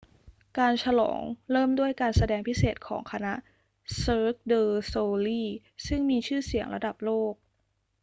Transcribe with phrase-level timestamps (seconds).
[0.59, 1.21] การฉลอง
[1.51, 3.33] เริ่มด้วยการแสดงพิเศษของคณะ
[4.01, 5.49] cirque du soleil
[5.85, 7.33] ซึ่งมีชื่อเสียงระดับโลก